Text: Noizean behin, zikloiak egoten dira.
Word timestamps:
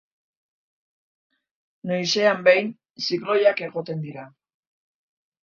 Noizean 1.89 2.41
behin, 2.49 2.73
zikloiak 3.09 3.63
egoten 3.69 4.03
dira. 4.09 4.27